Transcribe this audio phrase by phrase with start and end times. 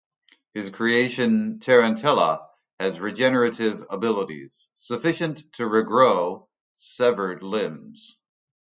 [0.55, 2.47] His creation Tarantella
[2.79, 8.17] has regenerative abilities, sufficient to regrow severed limbs.